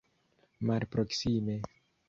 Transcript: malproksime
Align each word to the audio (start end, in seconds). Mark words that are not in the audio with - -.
malproksime 0.67 1.55